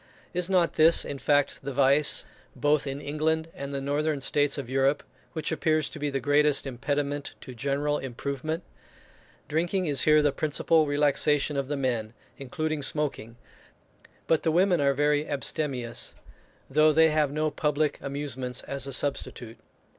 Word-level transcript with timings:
Is 0.33 0.49
not 0.49 0.77
this, 0.77 1.05
in 1.05 1.19
fact, 1.19 1.59
the 1.61 1.71
vice, 1.73 2.25
both 2.55 2.87
in 2.87 2.99
England 2.99 3.49
and 3.53 3.71
the 3.71 3.79
northern 3.79 4.19
states 4.19 4.57
of 4.57 4.67
Europe, 4.67 5.03
which 5.33 5.51
appears 5.51 5.89
to 5.89 5.99
be 5.99 6.09
the 6.09 6.19
greatest 6.19 6.65
impediment 6.65 7.35
to 7.41 7.53
general 7.53 7.99
improvement? 7.99 8.63
Drinking 9.47 9.85
is 9.85 10.01
here 10.01 10.23
the 10.23 10.31
principal 10.31 10.87
relaxation 10.87 11.55
of 11.55 11.67
the 11.67 11.77
men, 11.77 12.13
including 12.39 12.81
smoking, 12.81 13.35
but 14.25 14.41
the 14.41 14.51
women 14.51 14.81
are 14.81 14.95
very 14.95 15.29
abstemious, 15.29 16.15
though 16.67 16.91
they 16.91 17.11
have 17.11 17.31
no 17.31 17.51
public 17.51 17.99
amusements 18.01 18.63
as 18.63 18.87
a 18.87 18.93
substitute. 18.93 19.59